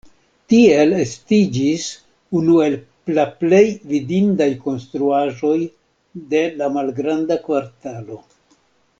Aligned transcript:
Tiel 0.51 0.93
estiĝis 1.01 1.83
unu 2.39 2.55
el 2.67 2.77
la 3.17 3.25
plej 3.43 3.59
vidindaj 3.91 4.47
konstruaĵoj 4.65 5.53
de 6.35 6.41
la 6.63 6.71
Malgranda 6.79 7.37
Kvartalo. 7.49 8.19